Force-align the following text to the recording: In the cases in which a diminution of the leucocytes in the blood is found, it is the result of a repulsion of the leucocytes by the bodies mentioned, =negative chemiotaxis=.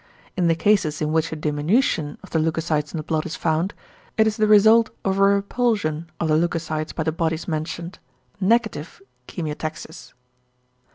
In 0.35 0.47
the 0.47 0.55
cases 0.55 0.99
in 0.99 1.11
which 1.11 1.31
a 1.31 1.35
diminution 1.35 2.17
of 2.23 2.31
the 2.31 2.39
leucocytes 2.39 2.91
in 2.91 2.97
the 2.97 3.03
blood 3.03 3.23
is 3.23 3.35
found, 3.35 3.75
it 4.17 4.25
is 4.25 4.35
the 4.37 4.47
result 4.47 4.89
of 5.05 5.19
a 5.19 5.21
repulsion 5.21 6.09
of 6.19 6.27
the 6.27 6.35
leucocytes 6.37 6.91
by 6.91 7.03
the 7.03 7.11
bodies 7.11 7.47
mentioned, 7.47 7.99
=negative 8.39 8.99
chemiotaxis=. 9.27 10.13